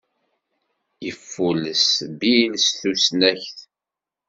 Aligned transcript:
Yeffulles 1.05 1.85
Bil 2.19 2.51
s 2.65 2.67
tusnakt. 2.79 3.57